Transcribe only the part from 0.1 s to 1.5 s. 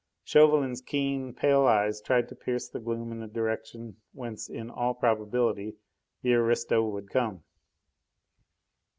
Chauvelin's keen,